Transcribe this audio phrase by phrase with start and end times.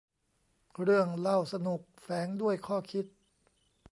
[0.83, 3.05] เรื่องเล่าสนุกแฝงด้วยข้อคิด